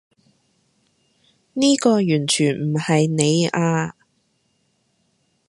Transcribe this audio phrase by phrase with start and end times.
[1.53, 3.95] 呢個完全唔係你啊